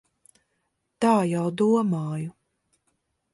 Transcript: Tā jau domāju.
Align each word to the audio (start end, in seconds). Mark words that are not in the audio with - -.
Tā 1.05 1.11
jau 1.33 1.43
domāju. 1.63 2.33